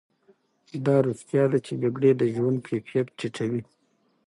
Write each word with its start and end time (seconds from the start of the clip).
دا 0.85 0.95
رښتیا 1.07 1.43
ده 1.51 1.59
چې 1.65 1.73
جګړې 1.83 2.11
د 2.15 2.23
ژوند 2.35 2.57
کیفیت 2.67 3.07
ټیټوي. 3.17 3.61